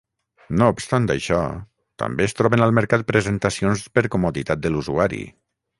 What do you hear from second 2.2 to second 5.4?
es troben al mercat presentacions per comoditat de l'usuari.